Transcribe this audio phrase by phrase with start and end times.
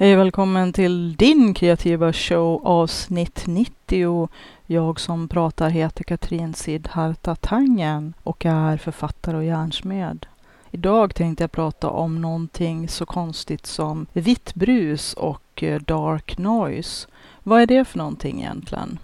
[0.00, 4.28] Hej välkommen till din kreativa show avsnitt 90.
[4.66, 10.26] Jag som pratar heter Katrin Sidharta Tangen och är författare och hjärnsmed.
[10.70, 17.08] Idag tänkte jag prata om någonting så konstigt som vitt brus och eh, dark noise.
[17.42, 18.98] Vad är det för någonting egentligen?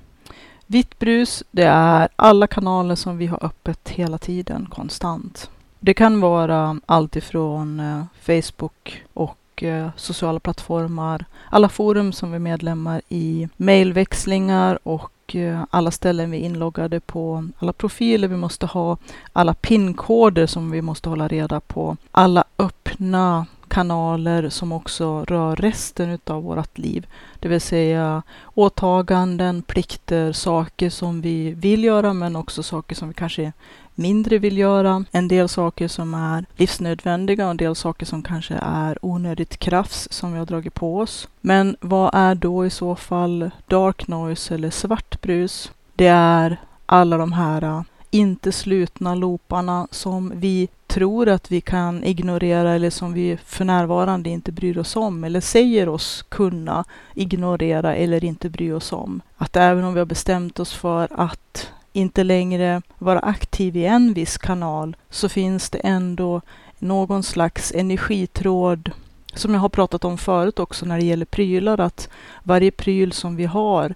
[0.66, 5.50] Vitt brus, det är alla kanaler som vi har öppet hela tiden, konstant.
[5.80, 12.36] Det kan vara allt ifrån eh, Facebook och Eh, sociala plattformar, alla forum som vi
[12.36, 18.36] är medlemmar i, mejlväxlingar och eh, alla ställen vi är inloggade på, alla profiler vi
[18.36, 18.96] måste ha,
[19.32, 26.18] alla pinkoder som vi måste hålla reda på, alla öppna kanaler som också rör resten
[26.26, 27.06] av vårt liv.
[27.40, 28.22] Det vill säga
[28.54, 33.52] åtaganden, plikter, saker som vi vill göra men också saker som vi kanske
[33.96, 35.04] mindre vill göra.
[35.10, 40.08] En del saker som är livsnödvändiga och en del saker som kanske är onödigt krafts
[40.10, 41.28] som vi har dragit på oss.
[41.40, 45.70] Men vad är då i så fall dark noise eller svart brus?
[45.94, 52.04] Det är alla de här äh, inte slutna looparna som vi tror att vi kan
[52.04, 57.94] ignorera eller som vi för närvarande inte bryr oss om eller säger oss kunna ignorera
[57.94, 59.20] eller inte bry oss om.
[59.36, 64.14] Att även om vi har bestämt oss för att inte längre vara aktiv i en
[64.14, 66.40] viss kanal så finns det ändå
[66.78, 68.90] någon slags energitråd
[69.34, 72.08] som jag har pratat om förut också när det gäller prylar, att
[72.42, 73.94] varje pryl som vi har,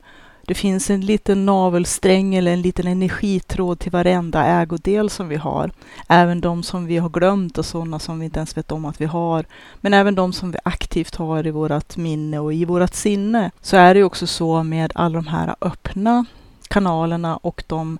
[0.51, 5.70] det finns en liten navelsträng eller en liten energitråd till varenda ägodel som vi har.
[6.09, 9.01] Även de som vi har glömt och sådana som vi inte ens vet om att
[9.01, 9.45] vi har.
[9.81, 13.51] Men även de som vi aktivt har i vårt minne och i vårt sinne.
[13.61, 16.25] Så är det också så med alla de här öppna
[16.71, 17.99] kanalerna och de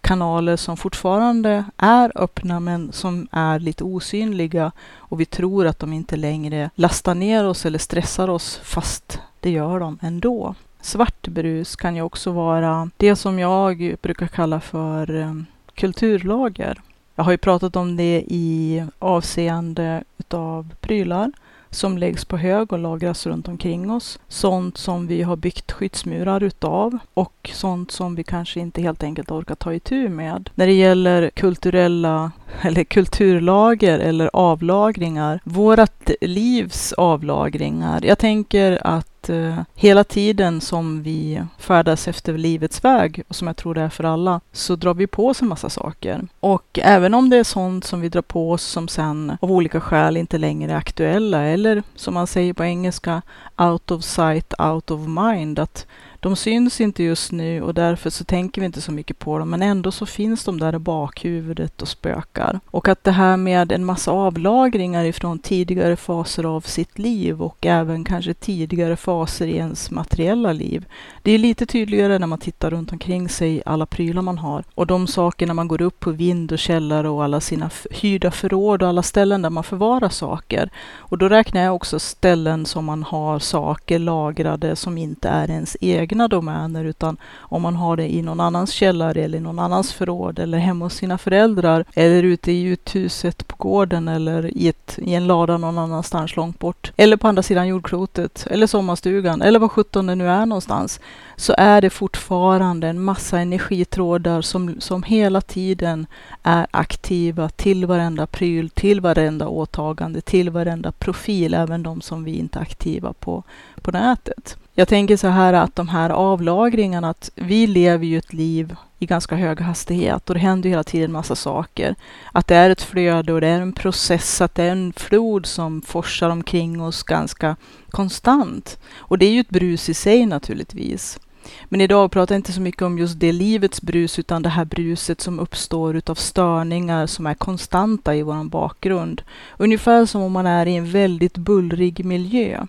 [0.00, 5.92] kanaler som fortfarande är öppna men som är lite osynliga och vi tror att de
[5.92, 10.54] inte längre lastar ner oss eller stressar oss fast det gör de ändå.
[10.80, 15.34] Svart brus kan ju också vara det som jag brukar kalla för eh,
[15.74, 16.80] kulturlager.
[17.14, 21.32] Jag har ju pratat om det i avseende utav prylar
[21.74, 24.18] som läggs på hög och lagras runt omkring oss.
[24.28, 29.30] Sånt som vi har byggt skyddsmurar utav och sånt som vi kanske inte helt enkelt
[29.30, 30.50] orkar ta itu med.
[30.54, 38.04] När det gäller kulturella eller kulturlager eller avlagringar, vårat livs avlagringar.
[38.04, 43.56] Jag tänker att eh, hela tiden som vi färdas efter livets väg, och som jag
[43.56, 46.26] tror det är för alla, så drar vi på oss en massa saker.
[46.40, 49.80] Och även om det är sånt som vi drar på oss som sen av olika
[49.80, 53.22] skäl inte längre är aktuella, eller som man säger på engelska,
[53.56, 55.86] out of sight, out of mind, att
[56.24, 59.50] de syns inte just nu och därför så tänker vi inte så mycket på dem,
[59.50, 62.60] men ändå så finns de där i bakhuvudet och spökar.
[62.66, 67.66] Och att det här med en massa avlagringar ifrån tidigare faser av sitt liv och
[67.66, 70.84] även kanske tidigare faser i ens materiella liv.
[71.22, 74.86] Det är lite tydligare när man tittar runt omkring sig, alla prylar man har och
[74.86, 78.88] de sakerna man går upp på vind och källare och alla sina hyrda förråd och
[78.88, 80.70] alla ställen där man förvarar saker.
[80.96, 85.76] Och då räknar jag också ställen som man har saker lagrade som inte är ens
[85.80, 89.58] egna egna domäner utan om man har det i någon annans källare eller i någon
[89.58, 94.68] annans förråd eller hemma hos sina föräldrar eller ute i uthuset på gården eller i,
[94.68, 99.42] ett, i en lada någon annanstans långt bort eller på andra sidan jordklotet eller sommarstugan
[99.42, 101.00] eller var sjutton det nu är någonstans
[101.36, 106.06] så är det fortfarande en massa energitrådar som, som hela tiden
[106.42, 112.34] är aktiva till varenda pryl, till varenda åtagande, till varenda profil, även de som vi
[112.34, 113.42] inte är aktiva på,
[113.82, 114.56] på nätet.
[114.74, 119.06] Jag tänker så här att de här avlagringarna, att vi lever ju ett liv i
[119.06, 121.94] ganska hög hastighet och det händer hela tiden massa saker.
[122.32, 125.46] Att det är ett flöde och det är en process, att det är en flod
[125.46, 127.56] som forsar omkring oss ganska
[127.90, 128.78] konstant.
[128.96, 131.18] Och det är ju ett brus i sig naturligtvis.
[131.64, 134.64] Men idag pratar jag inte så mycket om just det livets brus, utan det här
[134.64, 139.22] bruset som uppstår utav störningar som är konstanta i vår bakgrund.
[139.56, 142.66] Ungefär som om man är i en väldigt bullrig miljö.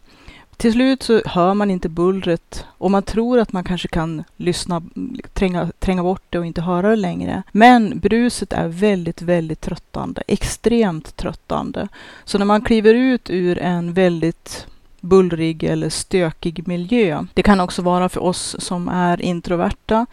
[0.57, 4.81] Till slut så hör man inte bullret och man tror att man kanske kan lyssna,
[5.33, 7.43] tränga, tränga bort det och inte höra det längre.
[7.51, 11.87] Men bruset är väldigt, väldigt tröttande, extremt tröttande.
[12.23, 14.67] Så när man kliver ut ur en väldigt
[14.99, 17.25] bullrig eller stökig miljö.
[17.33, 20.05] Det kan också vara för oss som är introverta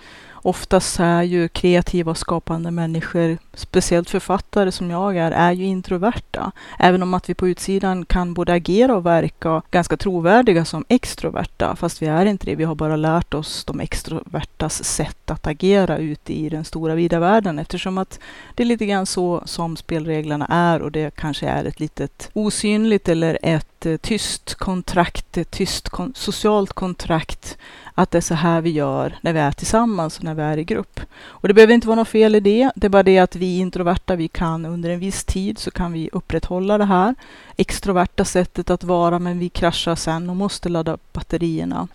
[0.44, 6.52] Oftast är ju kreativa och skapande människor, speciellt författare som jag är, är ju introverta.
[6.78, 11.76] Även om att vi på utsidan kan både agera och verka ganska trovärdiga som extroverta,
[11.76, 12.54] fast vi är inte det.
[12.54, 17.18] Vi har bara lärt oss de extrovertas sätt att agera ute i den stora vida
[17.18, 18.18] världen eftersom att
[18.54, 23.08] det är lite grann så som spelreglerna är och det kanske är ett litet osynligt
[23.08, 27.58] eller ett eh, tyst kontrakt, ett tyst kon socialt kontrakt
[27.94, 30.64] att det är så här vi gör när vi är tillsammans när vi är i
[30.64, 31.00] grupp.
[31.24, 32.70] Och det behöver inte vara något fel i det.
[32.74, 35.92] Det är bara det att vi introverta, vi kan under en viss tid så kan
[35.92, 37.14] vi upprätthålla det här
[37.56, 41.88] extroverta sättet att vara, men vi kraschar sen och måste ladda upp batterierna.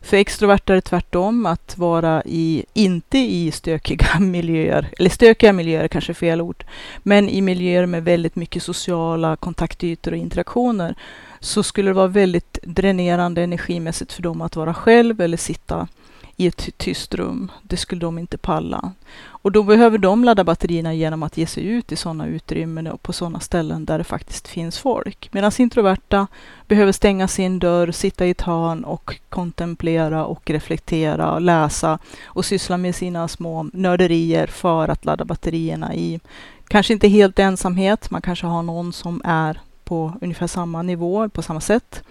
[0.00, 5.88] För extroverta är det tvärtom, att vara i, inte i stökiga miljöer, eller stökiga miljöer
[5.88, 6.64] kanske är fel ord,
[7.02, 10.94] men i miljöer med väldigt mycket sociala kontaktytor och interaktioner
[11.40, 15.88] så skulle det vara väldigt dränerande energimässigt för dem att vara själv eller sitta
[16.40, 17.50] i ett tyst rum.
[17.62, 18.92] Det skulle de inte palla.
[19.22, 23.02] Och då behöver de ladda batterierna genom att ge sig ut i sådana utrymmen och
[23.02, 25.28] på sådana ställen där det faktiskt finns folk.
[25.32, 26.26] Medan introverta
[26.68, 32.44] behöver stänga sin dörr, sitta i ett hörn och kontemplera och reflektera, och läsa och
[32.44, 36.20] syssla med sina små nörderier för att ladda batterierna i
[36.68, 38.10] kanske inte helt ensamhet.
[38.10, 42.02] Man kanske har någon som är på ungefär samma nivå, på samma sätt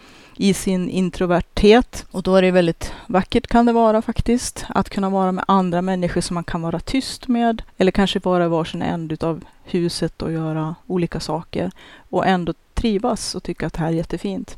[0.41, 2.05] i sin introverthet.
[2.11, 5.81] Och då är det väldigt vackert kan det vara faktiskt, att kunna vara med andra
[5.81, 10.21] människor som man kan vara tyst med, eller kanske vara i varsin ände av huset
[10.21, 11.71] och göra olika saker
[12.09, 14.57] och ändå trivas och tycka att det här är jättefint.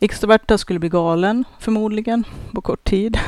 [0.00, 3.18] Extroverta skulle bli galen, förmodligen, på kort tid.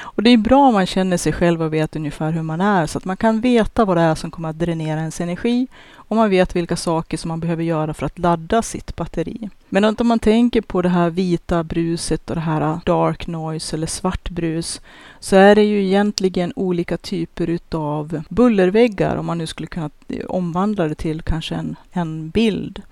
[0.00, 2.86] Och det är bra om man känner sig själv och vet ungefär hur man är,
[2.86, 6.16] så att man kan veta vad det är som kommer att dränera ens energi och
[6.16, 9.50] man vet vilka saker som man behöver göra för att ladda sitt batteri.
[9.68, 13.86] Men om man tänker på det här vita bruset och det här dark noise eller
[13.86, 14.80] svart brus,
[15.20, 19.90] så är det ju egentligen olika typer utav bullerväggar, om man nu skulle kunna
[20.28, 22.82] omvandla det till kanske en, en bild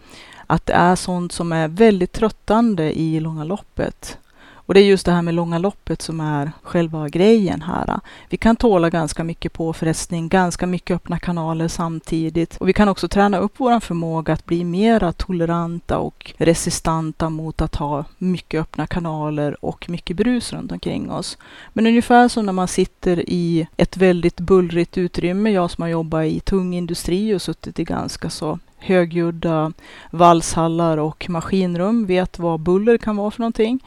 [0.47, 4.19] att det är sånt som är väldigt tröttande i långa loppet.
[4.67, 8.01] Och det är just det här med långa loppet som är själva grejen här.
[8.29, 12.57] Vi kan tåla ganska mycket påfrestning, ganska mycket öppna kanaler samtidigt.
[12.57, 17.63] Och vi kan också träna upp vår förmåga att bli mera toleranta och resistenta mot
[17.63, 21.39] att ha mycket öppna kanaler och mycket brus runt omkring oss.
[21.73, 26.25] Men ungefär som när man sitter i ett väldigt bullrigt utrymme, jag som har jobbat
[26.25, 29.73] i tung industri och suttit i ganska så högljudda
[30.11, 33.81] valshallar och maskinrum vet vad buller kan vara för någonting.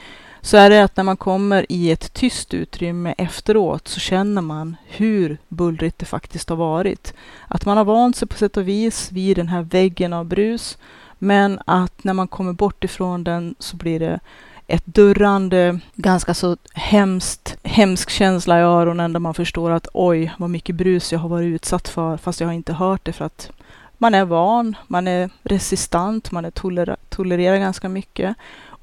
[0.46, 4.76] Så är det att när man kommer i ett tyst utrymme efteråt så känner man
[4.88, 7.14] hur bullrigt det faktiskt har varit.
[7.48, 10.78] Att man har vant sig på sätt och vis vid den här väggen av brus.
[11.20, 14.20] Men att när man kommer bort ifrån den så blir det
[14.68, 20.50] ett durrande, ganska så hemskt, hemsk känsla i öronen där man förstår att oj, vad
[20.50, 23.52] mycket brus jag har varit utsatt för, fast jag har inte hört det för att
[23.98, 28.36] man är van, man är resistant, man är toler tolererar ganska mycket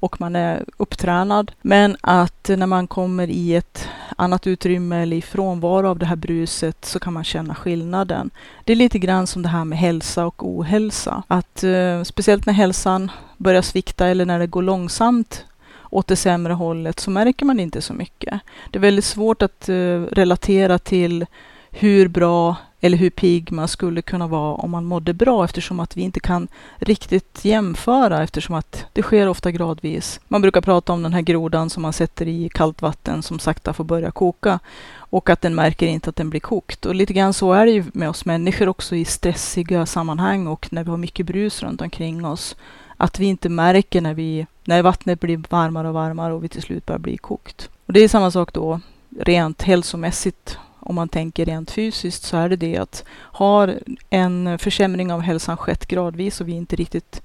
[0.03, 1.51] och man är upptränad.
[1.61, 6.15] Men att när man kommer i ett annat utrymme eller i frånvaro av det här
[6.15, 8.31] bruset så kan man känna skillnaden.
[8.63, 11.23] Det är lite grann som det här med hälsa och ohälsa.
[11.27, 15.45] Att eh, speciellt när hälsan börjar svikta eller när det går långsamt
[15.89, 18.39] åt det sämre hållet så märker man inte så mycket.
[18.71, 21.25] Det är väldigt svårt att eh, relatera till
[21.71, 25.97] hur bra eller hur pigg man skulle kunna vara om man mådde bra eftersom att
[25.97, 30.19] vi inte kan riktigt jämföra eftersom att det sker ofta gradvis.
[30.27, 33.73] Man brukar prata om den här grodan som man sätter i kallt vatten som sakta
[33.73, 34.59] får börja koka
[34.95, 36.85] och att den märker inte att den blir kokt.
[36.85, 40.67] Och lite grann så är det ju med oss människor också i stressiga sammanhang och
[40.71, 42.55] när vi har mycket brus runt omkring oss.
[42.97, 46.61] Att vi inte märker när, vi, när vattnet blir varmare och varmare och vi till
[46.61, 47.69] slut börjar bli kokt.
[47.85, 48.79] Och det är samma sak då
[49.19, 55.11] rent hälsomässigt om man tänker rent fysiskt så är det det att har en försämring
[55.11, 57.21] av hälsan skett gradvis och vi inte riktigt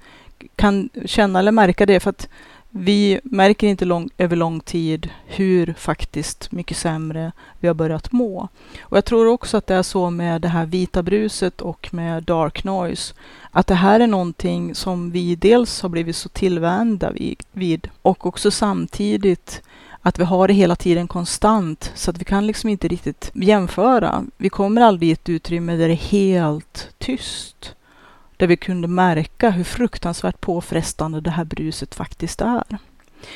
[0.55, 2.29] kan känna eller märka det för att
[2.69, 8.47] vi märker inte lång, över lång tid hur faktiskt mycket sämre vi har börjat må.
[8.81, 12.23] Och jag tror också att det är så med det här vita bruset och med
[12.23, 13.13] dark noise,
[13.51, 17.13] att det här är någonting som vi dels har blivit så tillvända
[17.51, 19.61] vid och också samtidigt
[20.01, 24.25] att vi har det hela tiden konstant så att vi kan liksom inte riktigt jämföra.
[24.37, 27.75] Vi kommer aldrig i ett utrymme där det är helt tyst.
[28.37, 32.77] Där vi kunde märka hur fruktansvärt påfrestande det här bruset faktiskt är.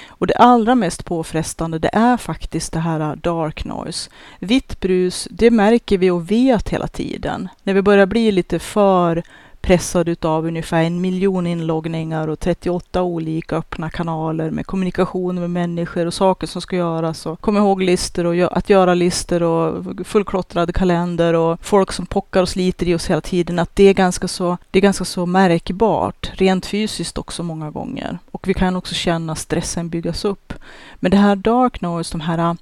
[0.07, 4.09] Och det allra mest påfrestande det är faktiskt det här dark noise.
[4.39, 7.49] Vitt brus, det märker vi och vet hela tiden.
[7.63, 9.23] När vi börjar bli lite för
[9.63, 16.05] pressad utav ungefär en miljon inloggningar och 38 olika öppna kanaler med kommunikation med människor
[16.05, 21.65] och saker som ska göras och kom ihåg-listor och att göra-listor och fullklottrad kalender och
[21.65, 23.59] folk som pockar och sliter i oss hela tiden.
[23.59, 28.19] Att det är ganska så, det är ganska så märkbart, rent fysiskt också många gånger.
[28.31, 30.53] Och vi kan också känna stressen byggas upp.
[30.95, 32.53] Men det här dark noise, de här äh,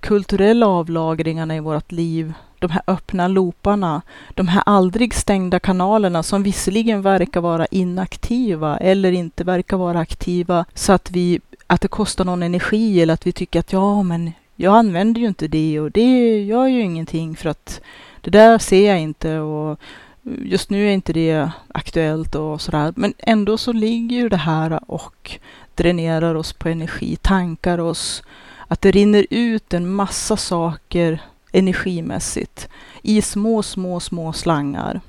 [0.00, 4.02] kulturella avlagringarna i vårt liv, de här öppna looparna,
[4.34, 10.64] de här aldrig stängda kanalerna som visserligen verkar vara inaktiva eller inte verkar vara aktiva
[10.74, 14.32] så att vi att det kostar någon energi eller att vi tycker att ja, men
[14.56, 17.80] jag använder ju inte det och det gör ju ingenting för att
[18.20, 19.80] det där ser jag inte och
[20.22, 22.92] just nu är inte det aktuellt och sådär.
[22.96, 25.38] Men ändå så ligger ju det här och
[25.74, 28.22] dränerar oss på energi, tankar oss,
[28.68, 31.22] att det rinner ut en massa saker
[31.52, 32.68] energimässigt
[33.02, 35.00] i små, små, små slangar.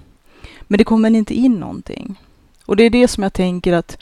[0.62, 2.20] Men det kommer inte in någonting.
[2.66, 3.98] Och det är det som jag tänker att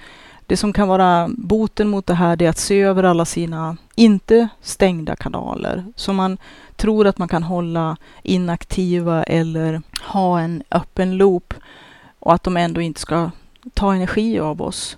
[0.46, 3.77] det som kan vara boten mot det här, det är att se över alla sina
[3.96, 6.38] inte stängda kanaler som man
[6.75, 11.53] tror att man kan hålla inaktiva eller ha en öppen loop
[12.19, 13.31] och att de ändå inte ska
[13.74, 14.98] ta energi av oss.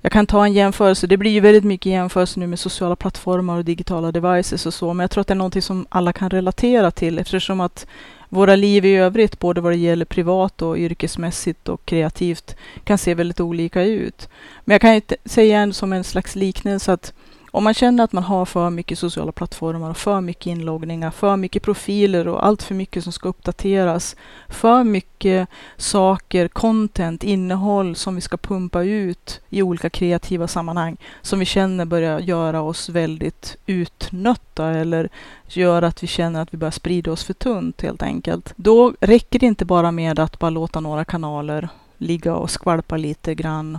[0.00, 1.06] Jag kan ta en jämförelse.
[1.06, 4.94] Det blir ju väldigt mycket jämförelse nu med sociala plattformar och digitala devices och så,
[4.94, 7.86] men jag tror att det är någonting som alla kan relatera till eftersom att
[8.28, 13.14] våra liv i övrigt, både vad det gäller privat och yrkesmässigt och kreativt, kan se
[13.14, 14.28] väldigt olika ut.
[14.64, 17.12] Men jag kan ju säga som en slags liknelse att
[17.50, 21.36] om man känner att man har för mycket sociala plattformar och för mycket inloggningar, för
[21.36, 24.16] mycket profiler och allt för mycket som ska uppdateras,
[24.48, 31.38] för mycket saker, content, innehåll som vi ska pumpa ut i olika kreativa sammanhang som
[31.38, 35.08] vi känner börjar göra oss väldigt utnötta eller
[35.48, 38.52] gör att vi känner att vi börjar sprida oss för tunt helt enkelt.
[38.56, 43.34] Då räcker det inte bara med att bara låta några kanaler ligga och skvalpa lite
[43.34, 43.78] grann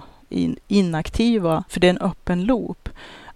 [0.67, 2.88] inaktiva, för det är en öppen loop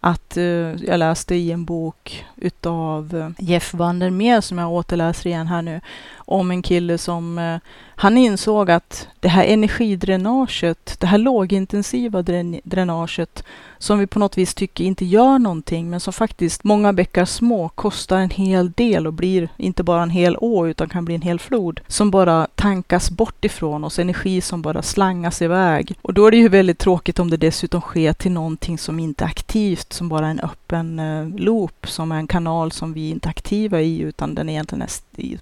[0.06, 0.44] att eh,
[0.84, 5.82] jag läste i en bok utav eh, Jeff Vandermeer som jag återläser igen här nu
[6.26, 7.58] om en kille som eh,
[7.96, 12.22] han insåg att det här energidränaget, det här lågintensiva
[12.64, 13.44] dränaget
[13.78, 17.70] som vi på något vis tycker inte gör någonting, men som faktiskt många bäckar små
[17.70, 21.22] kostar en hel del och blir inte bara en hel å utan kan bli en
[21.22, 25.98] hel flod som bara tankas bort ifrån oss, energi som bara slangas iväg.
[26.02, 29.24] Och då är det ju väldigt tråkigt om det dessutom sker till någonting som inte
[29.24, 33.10] är aktivt, som bara är en öppen eh, loop, som är en kanal som vi
[33.10, 34.90] inte är aktiva i utan den egentligen är,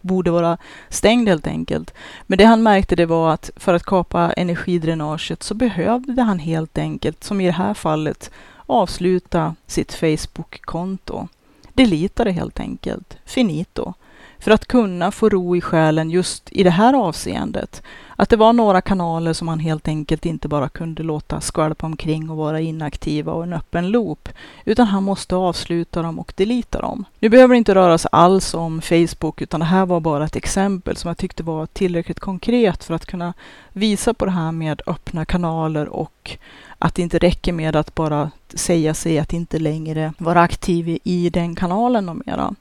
[0.02, 0.58] borde vara
[0.90, 1.94] stängd helt enkelt.
[2.24, 6.78] Men det han märkte det var att för att kapa energidränaget så behövde han helt
[6.78, 8.32] enkelt, som i det här fallet,
[8.66, 11.28] avsluta sitt Facebook-konto.
[11.74, 13.18] Delita det helt enkelt.
[13.26, 13.94] Finito
[14.42, 17.84] för att kunna få ro i själen just i det här avseendet.
[18.16, 22.30] Att det var några kanaler som man helt enkelt inte bara kunde låta skvalpa omkring
[22.30, 24.30] och vara inaktiva och en öppen loop,
[24.66, 27.06] utan han måste avsluta dem och delita dem.
[27.20, 30.36] Nu behöver det inte röra sig alls om Facebook, utan det här var bara ett
[30.36, 33.34] exempel som jag tyckte var tillräckligt konkret för att kunna
[33.74, 36.38] visa på det här med öppna kanaler och
[36.80, 41.30] att det inte räcker med att bara säga sig att inte längre vara aktiv i
[41.30, 42.56] den kanalen och mera.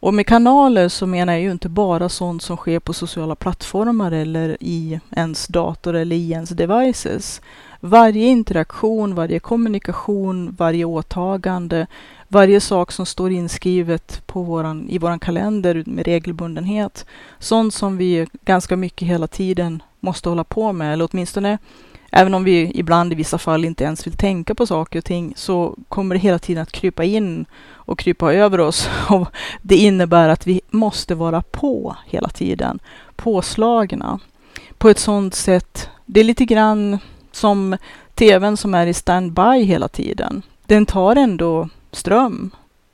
[0.00, 4.12] Och med kanaler så menar jag ju inte bara sånt som sker på sociala plattformar
[4.12, 7.40] eller i ens dator eller i ens devices.
[7.80, 11.86] Varje interaktion, varje kommunikation, varje åtagande,
[12.28, 17.06] varje sak som står inskrivet på våran, i våran kalender med regelbundenhet.
[17.38, 21.58] Sånt som vi ganska mycket hela tiden måste hålla på med, eller åtminstone
[22.18, 25.32] Även om vi ibland i vissa fall inte ens vill tänka på saker och ting
[25.36, 28.88] så kommer det hela tiden att krypa in och krypa över oss.
[29.10, 29.28] Och
[29.62, 32.78] det innebär att vi måste vara på hela tiden,
[33.16, 34.20] påslagna
[34.78, 35.88] på ett sådant sätt.
[36.04, 36.98] Det är lite grann
[37.32, 37.76] som
[38.14, 40.42] tvn som är i standby hela tiden.
[40.66, 42.50] Den tar ändå ström.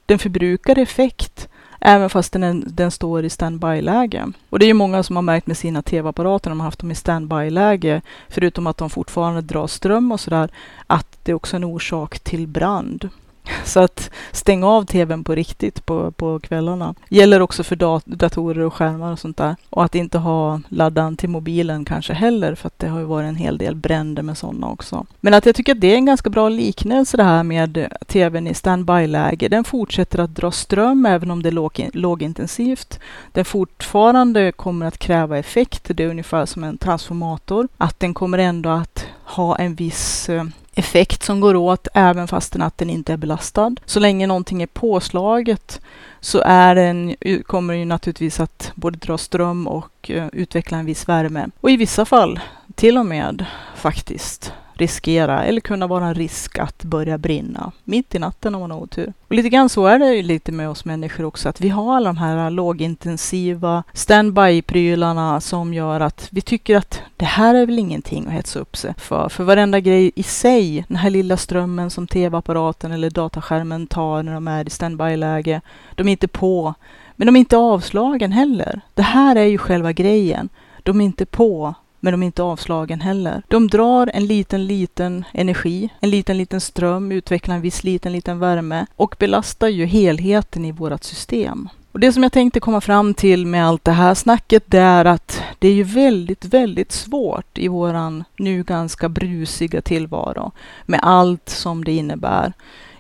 [0.07, 1.49] Den förbrukar effekt
[1.85, 4.33] även fast den, den står i standby-läge.
[4.51, 6.91] Och det är ju många som har märkt med sina tv-apparater, de har haft dem
[6.91, 10.51] i standby-läge, förutom att de fortfarande drar ström och sådär,
[10.87, 13.09] att det är också en orsak till brand.
[13.65, 16.95] Så att stäng av tvn på riktigt på, på kvällarna.
[17.09, 19.57] Gäller också för dat datorer och skärmar och sånt där.
[19.71, 23.29] Och att inte ha laddan till mobilen kanske heller, för att det har ju varit
[23.29, 25.07] en hel del bränder med sådana också.
[25.21, 28.47] Men att jag tycker att det är en ganska bra liknelse det här med tvn
[28.47, 29.49] i standby-läge.
[29.49, 32.99] Den fortsätter att dra ström även om det är låg, lågintensivt.
[33.33, 35.91] Den fortfarande kommer att kräva effekt.
[35.95, 37.69] Det är ungefär som en transformator.
[37.79, 42.63] Att den kommer ändå att ha en viss eh, effekt som går åt även fastän
[42.63, 43.77] att den inte är belastad.
[43.85, 45.81] Så länge någonting är påslaget
[46.21, 47.15] så är den,
[47.47, 51.49] kommer den naturligtvis att både dra ström och eh, utveckla en viss värme.
[51.61, 52.41] Och i vissa fall
[52.75, 53.45] till och med
[53.77, 58.71] faktiskt riskera eller kunna vara en risk att börja brinna mitt i natten om man
[58.71, 59.13] har otur.
[59.29, 61.97] Och lite grann så är det ju lite med oss människor också, att vi har
[61.97, 67.79] alla de här lågintensiva standby-prylarna som gör att vi tycker att det här är väl
[67.79, 69.29] ingenting att hetsa upp sig för.
[69.29, 74.35] För varenda grej i sig, den här lilla strömmen som tv-apparaten eller dataskärmen tar när
[74.35, 75.61] de är i standby-läge,
[75.95, 76.75] de är inte på.
[77.17, 78.81] Men de är inte avslagen heller.
[78.95, 80.49] Det här är ju själva grejen.
[80.83, 83.43] De är inte på, men de är inte avslagen heller.
[83.49, 88.39] De drar en liten, liten energi, en liten, liten ström, utvecklar en viss liten, liten
[88.39, 91.69] värme och belastar ju helheten i vårt system.
[91.93, 95.05] Och det som jag tänkte komma fram till med allt det här snacket, det är
[95.05, 100.53] att det är ju väldigt, väldigt svårt i våran nu ganska brusiga tillvaro
[100.87, 102.53] med allt som det innebär.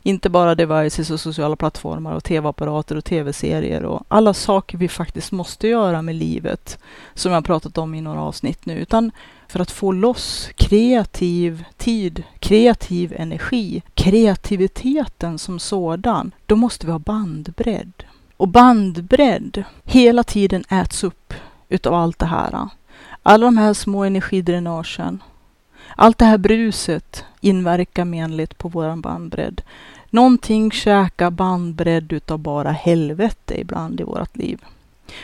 [0.02, 5.32] Inte bara devices och sociala plattformar och tv-apparater och tv-serier och alla saker vi faktiskt
[5.32, 6.78] måste göra med livet
[7.14, 9.11] som jag pratat om i några avsnitt nu, utan
[9.49, 16.99] för att få loss kreativ tid, kreativ energi, kreativiteten som sådan, då måste vi ha
[16.99, 17.92] bandbredd.
[18.37, 21.35] Och bandbredd hela tiden äts upp
[21.68, 22.68] utav allt det här.
[23.23, 25.23] Alla de här små energidränagen,
[25.97, 29.62] allt det här bruset inverkar menligt på våran bandbredd.
[30.14, 34.61] Någonting käkar bandbredd utav bara helvete ibland i vårt liv.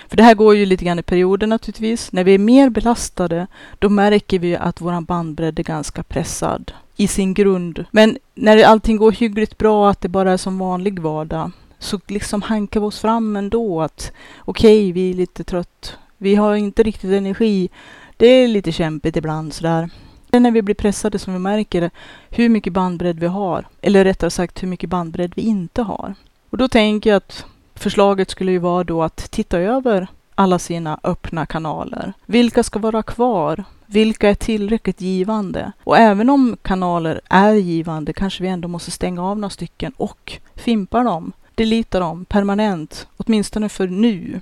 [0.08, 2.12] För det här går ju lite grann i perioder naturligtvis.
[2.12, 3.46] När vi är mer belastade,
[3.78, 7.84] då märker vi att våran bandbredd är ganska pressad i sin grund.
[7.90, 12.42] Men när allting går hyggligt bra, att det bara är som vanlig vardag, så liksom
[12.42, 15.96] hankar vi oss fram ändå att okej, okay, vi är lite trött.
[16.16, 17.68] Vi har inte riktigt energi.
[18.16, 19.90] Det är lite kämpigt ibland sådär.
[20.30, 21.90] Det är när vi blir pressade som vi märker
[22.30, 23.64] hur mycket bandbredd vi har.
[23.80, 26.14] Eller rättare sagt hur mycket bandbredd vi inte har.
[26.50, 27.44] Och då tänker jag att
[27.74, 32.12] förslaget skulle ju vara då att titta över alla sina öppna kanaler.
[32.26, 33.64] Vilka ska vara kvar?
[33.86, 35.72] Vilka är tillräckligt givande?
[35.84, 40.38] Och även om kanaler är givande kanske vi ändå måste stänga av några stycken och
[40.54, 44.40] fimpa dem, delita dem permanent, åtminstone för nu.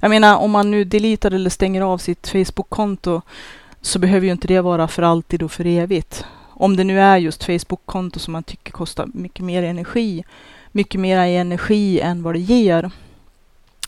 [0.00, 3.22] Jag menar om man nu deletar eller stänger av sitt Facebook-konto
[3.86, 6.24] så behöver ju inte det vara för alltid och för evigt.
[6.50, 10.24] Om det nu är just Facebook-konto som man tycker kostar mycket mer energi,
[10.72, 12.90] mycket mer energi än vad det ger.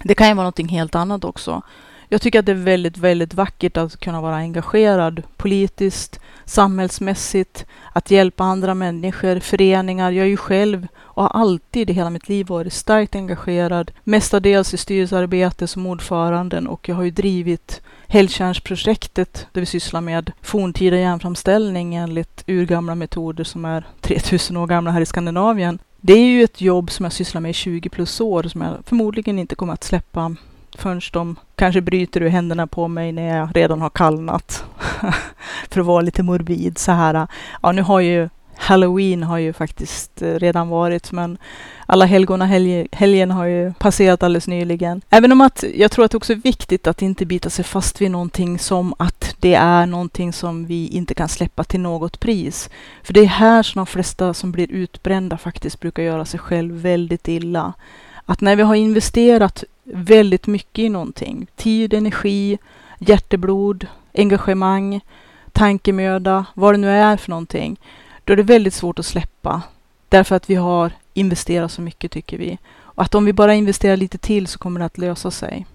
[0.05, 1.63] Det kan ju vara någonting helt annat också.
[2.09, 8.11] Jag tycker att det är väldigt, väldigt vackert att kunna vara engagerad politiskt, samhällsmässigt, att
[8.11, 10.11] hjälpa andra människor, föreningar.
[10.11, 14.75] Jag är ju själv och har alltid i hela mitt liv varit starkt engagerad, mestadels
[14.75, 20.97] i styrelsearbete som ordföranden och jag har ju drivit Hällkärnsprojektet där vi sysslar med forntida
[20.97, 25.79] järnframställning enligt urgamla metoder som är 3000 år gamla här i Skandinavien.
[26.01, 28.75] Det är ju ett jobb som jag sysslar med i 20 plus år som jag
[28.85, 30.37] förmodligen inte kommer att släppa
[30.79, 34.65] förrän de kanske bryter ur händerna på mig när jag redan har kallnat.
[35.71, 37.27] För att vara lite morbid så här.
[37.63, 41.39] Ja, nu har ju Halloween har ju faktiskt eh, redan varit, men
[41.87, 42.47] alla helgona
[42.93, 45.01] helgen har ju passerat alldeles nyligen.
[45.11, 48.01] Även om att jag tror att det också är viktigt att inte bita sig fast
[48.01, 52.71] vid någonting som att det är någonting som vi inte kan släppa till något pris.
[53.03, 56.75] För det är här som de flesta som blir utbrända faktiskt brukar göra sig själv
[56.75, 57.73] väldigt illa.
[58.25, 62.59] Att när vi har investerat väldigt mycket i någonting, tid, energi,
[62.99, 65.01] hjärteblod, engagemang,
[65.53, 67.81] tankemöda, vad det nu är för någonting,
[68.25, 69.63] då är det väldigt svårt att släppa.
[70.09, 72.59] Därför att vi har investerat så mycket tycker vi.
[72.81, 75.67] Och att om vi bara investerar lite till så kommer det att lösa sig.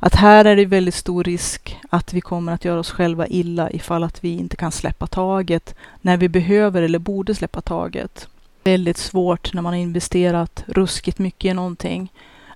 [0.00, 3.70] Att här är det väldigt stor risk att vi kommer att göra oss själva illa
[3.70, 8.28] ifall att vi inte kan släppa taget när vi behöver eller borde släppa taget.
[8.64, 12.12] Väldigt svårt när man har investerat ruskigt mycket i någonting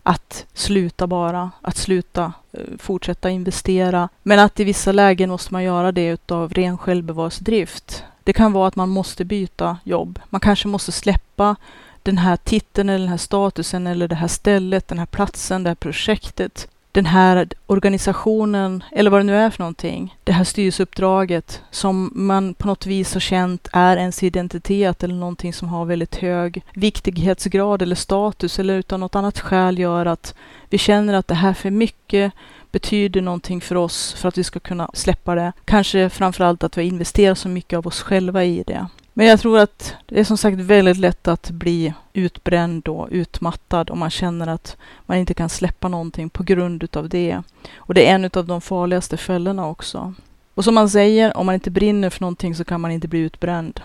[0.06, 4.08] att sluta bara, att sluta eh, fortsätta investera.
[4.22, 8.04] Men att i vissa lägen måste man göra det utav ren självbevarelsedrift.
[8.24, 10.18] Det kan vara att man måste byta jobb.
[10.30, 11.56] Man kanske måste släppa
[12.02, 15.70] den här titeln eller den här statusen eller det här stället, den här platsen, det
[15.70, 20.16] här projektet, den här organisationen eller vad det nu är för någonting.
[20.24, 25.52] Det här styrelseuppdraget som man på något vis har känt är ens identitet eller någonting
[25.52, 30.34] som har väldigt hög viktighetsgrad eller status eller utan något annat skäl gör att
[30.70, 32.32] vi känner att det här för mycket
[32.70, 35.52] betyder någonting för oss för att vi ska kunna släppa det.
[35.64, 38.86] Kanske framförallt att vi har investerat så mycket av oss själva i det.
[39.18, 43.90] Men jag tror att det är som sagt väldigt lätt att bli utbränd och utmattad
[43.90, 44.76] om man känner att
[45.06, 47.42] man inte kan släppa någonting på grund utav det.
[47.76, 50.14] Och det är en av de farligaste fällorna också.
[50.54, 53.18] Och som man säger, om man inte brinner för någonting så kan man inte bli
[53.18, 53.80] utbränd.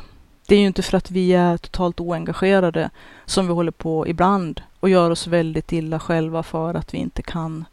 [0.47, 2.89] Det är ju inte för att vi är totalt oengagerade
[3.25, 7.21] som vi håller på ibland och gör oss väldigt illa själva för att vi inte
[7.21, 7.65] kan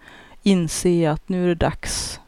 [0.42, 2.20] inse att nu är det dags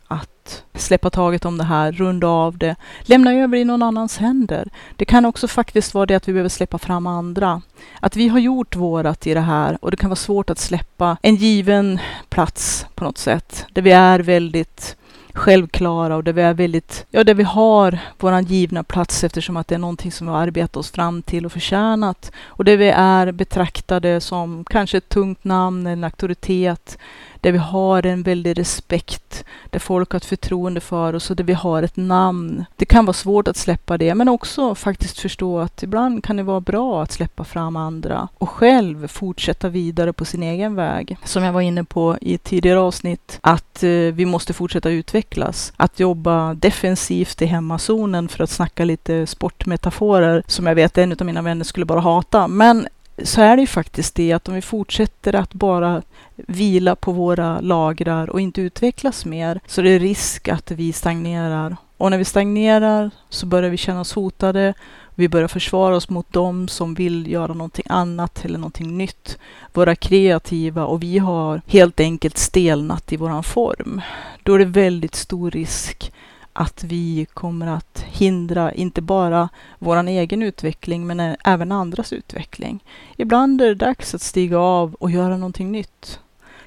[0.73, 4.69] att släppa taget om det här, runda av det, lämna över i någon annans händer.
[4.97, 7.63] Det kan också faktiskt vara det att vi behöver släppa fram andra.
[8.01, 11.17] Att vi har gjort vårat i det här och det kan vara svårt att släppa
[11.23, 14.97] en given plats på något sätt, där vi är väldigt
[15.35, 19.69] självklara och där vi är väldigt, ja, där vi har våran givna plats eftersom att
[19.69, 22.89] det är någonting som vi har arbetat oss fram till och förtjänat och där vi
[22.89, 26.99] är betraktade som kanske ett tungt namn, en auktoritet,
[27.40, 31.44] där vi har en väldig respekt, där folk har ett förtroende för oss och där
[31.44, 32.64] vi har ett namn.
[32.76, 36.42] Det kan vara svårt att släppa det, men också faktiskt förstå att ibland kan det
[36.42, 41.16] vara bra att släppa fram andra och själv fortsätta vidare på sin egen väg.
[41.24, 45.72] Som jag var inne på i ett tidigare avsnitt, att eh, vi måste fortsätta utvecklas.
[45.76, 51.26] Att jobba defensivt i hemmazonen för att snacka lite sportmetaforer som jag vet en av
[51.26, 52.48] mina vänner skulle bara hata.
[52.48, 52.88] Men
[53.22, 56.02] så är det ju faktiskt det att om vi fortsätter att bara
[56.37, 61.76] vila på våra lagrar och inte utvecklas mer så är det risk att vi stagnerar.
[61.96, 64.74] Och när vi stagnerar så börjar vi känna oss hotade.
[65.14, 69.38] Vi börjar försvara oss mot dem som vill göra någonting annat eller någonting nytt.
[69.72, 74.00] Våra kreativa och vi har helt enkelt stelnat i våran form.
[74.42, 76.12] Då är det väldigt stor risk
[76.61, 82.85] att vi kommer att hindra inte bara vår egen utveckling men även andras utveckling.
[83.16, 86.20] Ibland är det dags att stiga av och göra någonting nytt.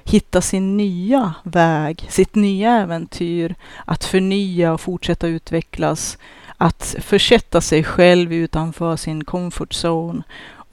[0.04, 3.54] Hitta sin nya väg, sitt nya äventyr,
[3.84, 6.18] att förnya och fortsätta utvecklas,
[6.56, 10.22] att försätta sig själv utanför sin comfort zone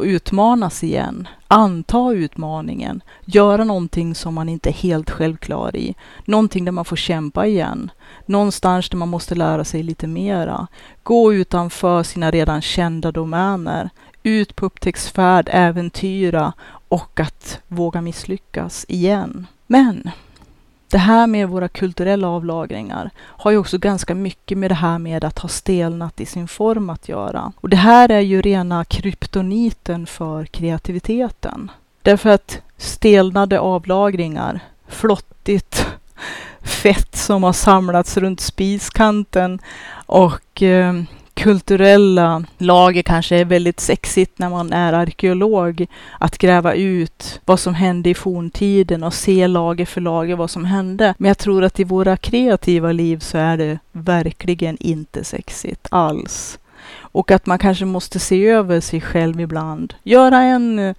[0.05, 1.27] utmanas igen.
[1.47, 3.01] Anta utmaningen.
[3.25, 5.95] Göra någonting som man inte är helt självklar i.
[6.25, 7.91] Någonting där man får kämpa igen.
[8.25, 10.67] Någonstans där man måste lära sig lite mera.
[11.03, 13.89] Gå utanför sina redan kända domäner.
[14.23, 16.53] Ut på upptäcktsfärd, äventyra
[16.87, 19.47] och att våga misslyckas igen.
[19.67, 20.09] Men
[20.91, 25.23] det här med våra kulturella avlagringar har ju också ganska mycket med det här med
[25.23, 27.51] att ha stelnat i sin form att göra.
[27.55, 31.71] Och det här är ju rena kryptoniten för kreativiteten.
[32.01, 35.87] Därför att stelnade avlagringar, flottigt
[36.61, 39.59] fett som har samlats runt spiskanten
[40.05, 40.93] och eh,
[41.41, 45.87] kulturella lager kanske är väldigt sexigt när man är arkeolog.
[46.19, 50.65] Att gräva ut vad som hände i forntiden och se lager för lager vad som
[50.65, 51.13] hände.
[51.17, 56.59] Men jag tror att i våra kreativa liv så är det verkligen inte sexigt alls.
[56.97, 59.93] Och att man kanske måste se över sig själv ibland.
[60.03, 60.95] Göra en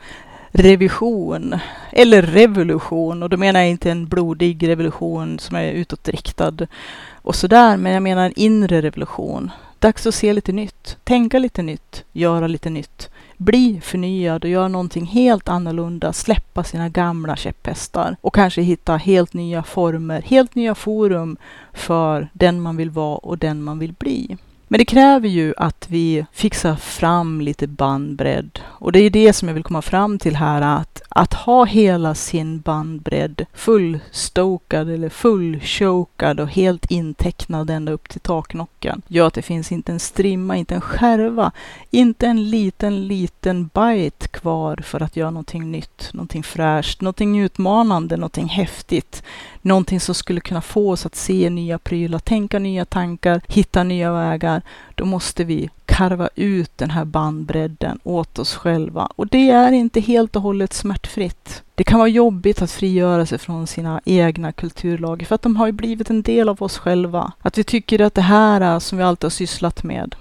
[0.51, 1.59] revision
[1.93, 6.67] eller revolution och då menar jag inte en blodig revolution som är utåtriktad
[7.13, 9.51] och sådär, men jag menar en inre revolution
[9.83, 13.11] Dags att se lite nytt, tänka lite nytt, göra lite nytt.
[13.37, 19.33] Bli förnyad och göra någonting helt annorlunda, släppa sina gamla käpphästar och kanske hitta helt
[19.33, 21.37] nya former, helt nya forum
[21.73, 24.37] för den man vill vara och den man vill bli.
[24.73, 28.61] Men det kräver ju att vi fixar fram lite bandbredd.
[28.65, 32.15] Och det är det som jag vill komma fram till här, att, att ha hela
[32.15, 39.43] sin bandbredd fullstokad eller fullchokad och helt intecknad ända upp till taknocken gör att det
[39.43, 41.53] finns inte en strimma, inte en skärva,
[41.91, 48.17] inte en liten, liten bite kvar för att göra någonting nytt, någonting fräscht, någonting utmanande,
[48.17, 49.23] någonting häftigt,
[49.63, 54.13] någonting som skulle kunna få oss att se nya prylar, tänka nya tankar, hitta nya
[54.13, 54.63] vägar,
[54.95, 59.09] då måste vi karva ut den här bandbredden åt oss själva.
[59.17, 61.63] Och det är inte helt och hållet smärtfritt.
[61.75, 65.67] Det kan vara jobbigt att frigöra sig från sina egna kulturlager, för att de har
[65.67, 67.33] ju blivit en del av oss själva.
[67.43, 70.15] Att vi tycker att det här är som vi alltid har sysslat med,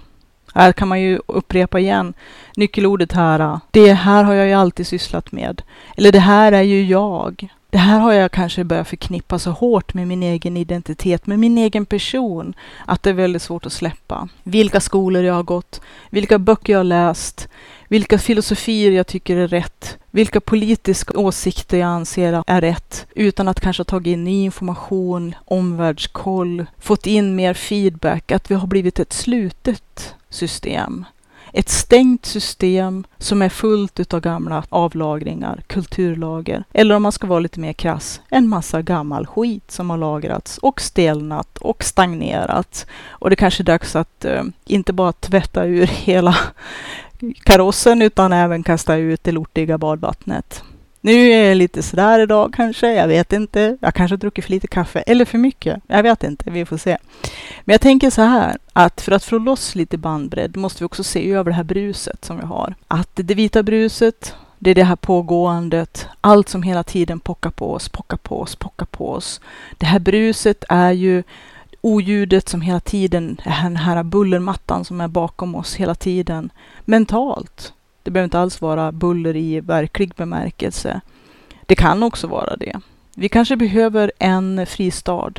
[0.54, 2.14] här kan man ju upprepa igen
[2.56, 3.60] nyckelordet här.
[3.70, 5.62] Det här har jag ju alltid sysslat med.
[5.96, 9.94] Eller det här är ju jag det här har jag kanske börjat förknippa så hårt
[9.94, 12.54] med min egen identitet, med min egen person,
[12.86, 14.28] att det är väldigt svårt att släppa.
[14.42, 15.80] Vilka skolor jag har gått,
[16.10, 17.48] vilka böcker jag har läst,
[17.88, 23.60] vilka filosofier jag tycker är rätt, vilka politiska åsikter jag anser är rätt, utan att
[23.60, 28.98] kanske ha tagit in ny information, omvärldskoll, fått in mer feedback, att vi har blivit
[28.98, 31.04] ett slutet system
[31.52, 36.64] ett stängt system som är fullt utav gamla avlagringar, kulturlager.
[36.72, 40.58] Eller om man ska vara lite mer krass, en massa gammal skit som har lagrats
[40.58, 42.86] och stelnat och stagnerat.
[43.08, 46.36] Och det kanske är dags att eh, inte bara tvätta ur hela
[47.44, 50.62] karossen utan även kasta ut det lortiga badvattnet.
[51.04, 53.76] Nu är jag lite sådär idag kanske, jag vet inte.
[53.80, 55.82] Jag kanske har druckit för lite kaffe eller för mycket.
[55.86, 56.98] Jag vet inte, vi får se.
[57.64, 61.04] Men jag tänker så här, att för att få loss lite bandbredd måste vi också
[61.04, 62.74] se över det här bruset som vi har.
[62.88, 67.72] Att det vita bruset, det är det här pågåendet, allt som hela tiden pockar på
[67.72, 69.40] oss, pockar på oss, pockar på oss.
[69.78, 71.22] Det här bruset är ju
[71.80, 76.50] oljudet som hela tiden den här bullermattan som är bakom oss hela tiden.
[76.84, 77.72] Mentalt.
[78.02, 81.00] Det behöver inte alls vara buller i verklig bemärkelse.
[81.66, 82.80] Det kan också vara det.
[83.14, 85.32] Vi kanske behöver en fristad.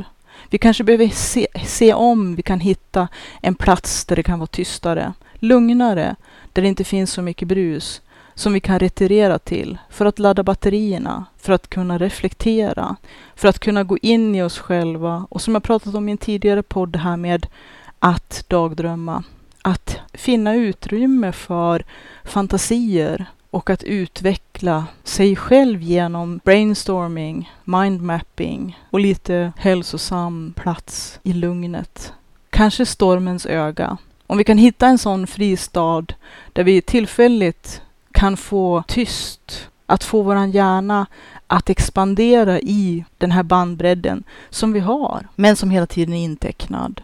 [0.50, 3.08] Vi kanske behöver se, se om vi kan hitta
[3.42, 6.16] en plats där det kan vara tystare, lugnare,
[6.54, 8.02] där det inte finns så mycket brus
[8.36, 12.96] som vi kan retirera till för att ladda batterierna, för att kunna reflektera,
[13.36, 16.18] för att kunna gå in i oss själva och som jag pratat om i en
[16.18, 17.48] tidigare podd här med
[18.00, 19.24] att dagdrömma,
[19.62, 21.86] att finna utrymme för
[22.24, 32.14] fantasier och att utveckla sig själv genom brainstorming, mindmapping och lite hälsosam plats i lugnet.
[32.50, 33.98] Kanske stormens öga.
[34.28, 36.06] Om vi kan hitta en sån fristad
[36.54, 41.06] där vi tillfälligt kan få tyst, att få våran hjärna
[41.48, 47.02] att expandera i den här bandbredden som vi har, men som hela tiden är intecknad.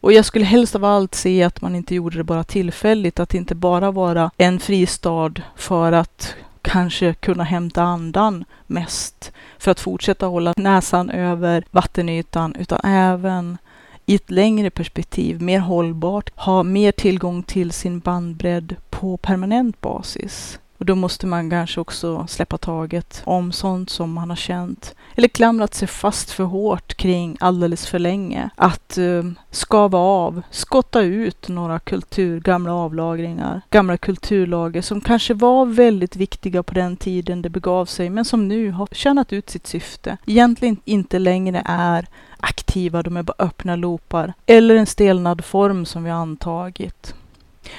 [0.00, 3.34] Och jag skulle helst av allt se att man inte gjorde det bara tillfälligt, att
[3.34, 10.26] inte bara vara en fristad för att kanske kunna hämta andan mest, för att fortsätta
[10.26, 13.58] hålla näsan över vattenytan, utan även
[14.06, 20.58] i ett längre perspektiv, mer hållbart, ha mer tillgång till sin bandbredd på permanent basis.
[20.80, 25.28] Och då måste man kanske också släppa taget om sånt som man har känt eller
[25.28, 28.50] klamrat sig fast för hårt kring alldeles för länge.
[28.56, 35.66] Att eh, skava av, skotta ut några kultur, gamla avlagringar, gamla kulturlager som kanske var
[35.66, 39.66] väldigt viktiga på den tiden det begav sig, men som nu har tjänat ut sitt
[39.66, 40.16] syfte.
[40.26, 42.06] Egentligen inte längre är
[42.38, 44.32] aktiva, de är bara öppna loopar.
[44.46, 47.14] Eller en stelnad form som vi antagit.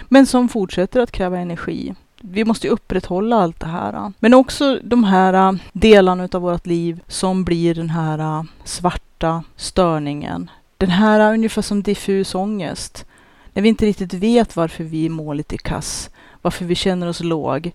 [0.10, 1.96] Men som fortsätter att kräva energi.
[2.24, 4.14] Vi måste ju upprätthålla allt det här.
[4.20, 9.44] Men också de här äh, delarna av vårt liv som blir den här äh, svarta
[9.56, 10.50] störningen.
[10.78, 13.06] Den här äh, ungefär som diffus ångest.
[13.54, 16.10] När vi inte riktigt vet varför vi mår lite kass.
[16.42, 17.72] Varför vi känner oss låg.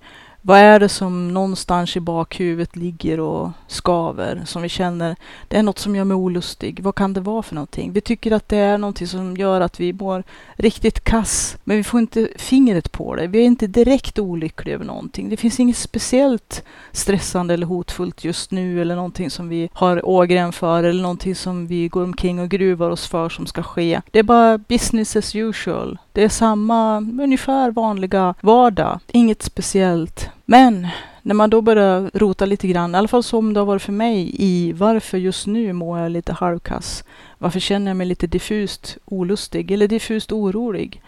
[0.46, 5.16] Vad är det som någonstans i bakhuvudet ligger och skaver, som vi känner,
[5.48, 6.80] det är något som gör mig olustig.
[6.82, 7.92] Vad kan det vara för någonting?
[7.92, 10.22] Vi tycker att det är någonting som gör att vi mår
[10.54, 13.26] riktigt kass, men vi får inte fingret på det.
[13.26, 15.28] Vi är inte direkt olyckliga över någonting.
[15.28, 20.52] Det finns inget speciellt stressande eller hotfullt just nu eller någonting som vi har ågren
[20.52, 24.00] för eller någonting som vi går omkring och gruvar oss för som ska ske.
[24.11, 25.98] Det är bara business as usual.
[26.12, 29.00] Det är samma, ungefär vanliga vardag.
[29.06, 30.30] Inget speciellt.
[30.48, 30.88] Men
[31.22, 33.92] när man då börjar rota lite grann, i alla fall som det har varit för
[33.92, 37.04] mig, i varför just nu mår jag lite halvkass.
[37.38, 41.02] Varför känner jag mig lite diffust olustig eller diffust orolig?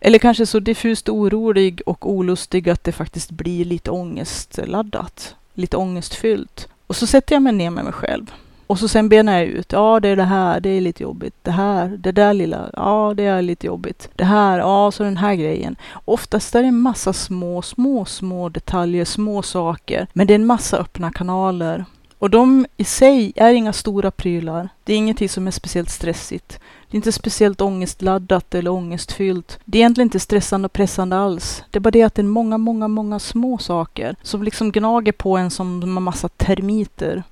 [0.00, 6.68] Eller kanske så diffust orolig och olustig att det faktiskt blir lite ångestladdat, lite ångestfyllt.
[6.86, 8.32] Och så sätter jag mig ner med mig själv
[8.72, 9.72] och så sen benar jag ut.
[9.72, 11.34] Ja, det är det här, det är lite jobbigt.
[11.42, 14.08] Det här, det där lilla, ja, det är lite jobbigt.
[14.16, 15.76] Det här, ja, så den här grejen.
[16.04, 20.06] Oftast är det en massa små, små, små detaljer, små saker.
[20.12, 21.84] Men det är en massa öppna kanaler.
[22.18, 24.68] Och de i sig är inga stora prylar.
[24.84, 26.60] Det är ingenting som är speciellt stressigt.
[26.90, 29.58] Det är inte speciellt ångestladdat eller ångestfyllt.
[29.64, 31.64] Det är egentligen inte stressande och pressande alls.
[31.70, 35.12] Det är bara det att det är många, många, många små saker som liksom gnager
[35.12, 37.22] på en som en massa termiter.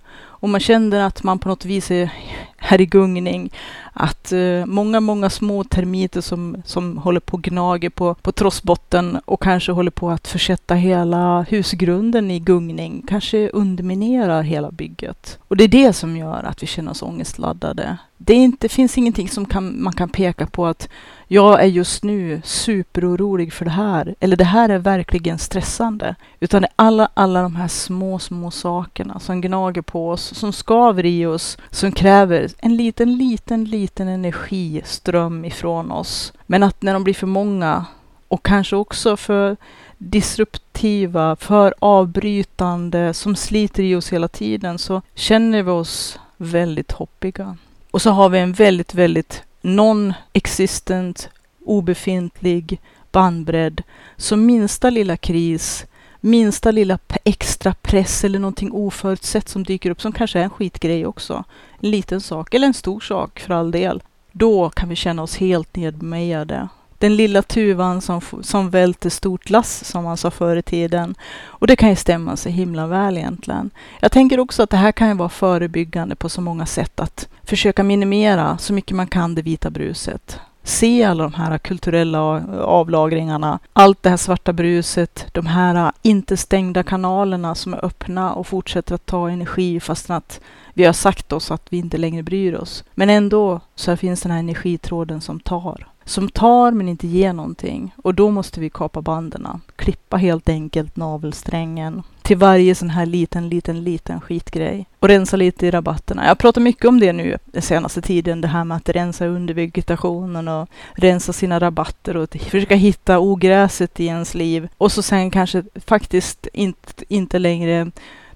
[0.41, 2.11] Och man känner att man på något vis är
[2.61, 3.53] här i gungning.
[3.93, 9.21] Att eh, många, många små termiter som, som håller på och gnager på, på trossbotten
[9.25, 15.39] och kanske håller på att försätta hela husgrunden i gungning, kanske underminerar hela bygget.
[15.49, 17.97] Och det är det som gör att vi känner oss ångestladdade.
[18.17, 20.89] Det, är inte, finns ingenting som kan, man kan peka på att
[21.33, 26.15] jag är just nu superorolig för det här, eller det här är verkligen stressande.
[26.41, 30.53] Utan det är alla, alla de här små, små sakerna som gnager på oss, som
[30.53, 36.33] skaver i oss, som kräver en liten, liten, liten energiström ifrån oss.
[36.47, 37.85] Men att när de blir för många
[38.29, 39.57] och kanske också för
[39.99, 47.57] disruptiva, för avbrytande, som sliter i oss hela tiden, så känner vi oss väldigt hoppiga.
[47.91, 51.29] Och så har vi en väldigt, väldigt non-existent,
[51.65, 52.81] obefintlig
[53.13, 53.83] bandbredd.
[54.17, 55.87] Så minsta lilla kris,
[56.21, 61.07] minsta lilla extra press eller någonting oförutsett som dyker upp, som kanske är en skitgrej
[61.07, 61.45] också,
[61.81, 64.03] en liten sak eller en stor sak för all del,
[64.33, 66.69] då kan vi känna oss helt nedmejade
[67.01, 71.15] den lilla tuvan som, som välter stort lass, som man sa förr i tiden.
[71.45, 73.71] Och det kan ju stämma så himla väl egentligen.
[74.01, 77.29] Jag tänker också att det här kan ju vara förebyggande på så många sätt att
[77.45, 82.21] försöka minimera så mycket man kan det vita bruset se alla de här kulturella
[82.65, 88.47] avlagringarna, allt det här svarta bruset, de här inte stängda kanalerna som är öppna och
[88.47, 90.41] fortsätter att ta energi fastän att
[90.75, 92.85] vi har sagt oss att vi inte längre bryr oss.
[92.95, 95.87] Men ändå så finns den här energitråden som tar.
[96.11, 97.95] Som tar men inte ger någonting.
[97.97, 99.47] Och då måste vi kapa banden.
[99.77, 104.87] Klippa helt enkelt navelsträngen till varje sån här liten, liten, liten skitgrej.
[104.99, 106.27] Och rensa lite i rabatterna.
[106.27, 108.41] Jag pratar mycket om det nu den senaste tiden.
[108.41, 114.01] Det här med att rensa under vegetationen och rensa sina rabatter och försöka hitta ogräset
[114.01, 114.69] i ens liv.
[114.79, 117.91] Och så sen kanske faktiskt inte, inte längre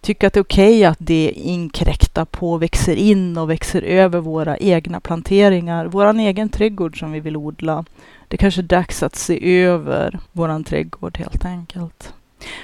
[0.04, 4.20] tycka att det är okej okay att det inkräktar på, växer in och växer över
[4.20, 7.84] våra egna planteringar, våran egen trädgård som vi vill odla.
[8.28, 12.14] Det är kanske är dags att se över våran trädgård helt enkelt.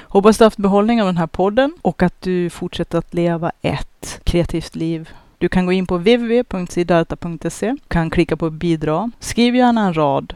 [0.03, 4.20] Hoppas du haft behållning av den här podden och att du fortsätter att leva ett
[4.24, 5.09] kreativt liv.
[5.38, 10.35] Du kan gå in på www.siddharta.se, kan klicka på bidra, skriv gärna en rad.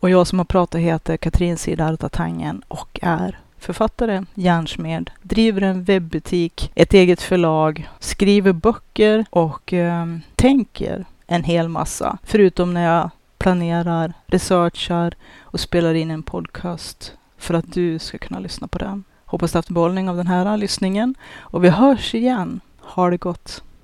[0.00, 5.84] Och jag som har pratat heter Katrin Siddharta Tangen och är författare, järnsmed, driver en
[5.84, 12.18] webbutik, ett eget förlag, skriver böcker och eh, tänker en hel massa.
[12.22, 18.40] Förutom när jag planerar, researchar och spelar in en podcast för att du ska kunna
[18.40, 19.04] lyssna på den.
[19.24, 22.60] Hoppas du haft behållning av den här lyssningen och vi hörs igen.
[22.80, 23.62] Ha det gott!